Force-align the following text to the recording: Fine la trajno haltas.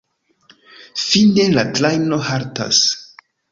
Fine 1.01 1.45
la 1.57 1.67
trajno 1.79 2.21
haltas. 2.31 2.83